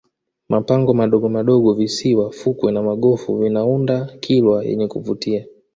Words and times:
mapango 0.49 0.93
madogomadogo 0.93 1.73
visiwa 1.73 2.25
fukwe 2.31 2.71
na 2.71 2.83
magofu 2.83 3.37
vinaiunda 3.37 4.05
kilwa 4.19 4.63
yenye 4.65 4.87
kuvutia 4.87 5.45